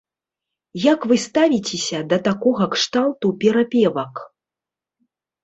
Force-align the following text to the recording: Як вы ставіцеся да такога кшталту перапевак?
Як 0.93 1.03
вы 1.11 1.17
ставіцеся 1.25 1.99
да 2.15 2.19
такога 2.29 2.65
кшталту 2.73 3.27
перапевак? 3.45 4.13